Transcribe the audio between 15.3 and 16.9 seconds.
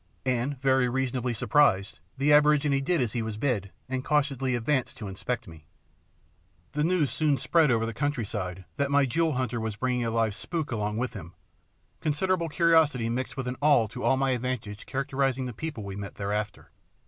the people we met thereafter.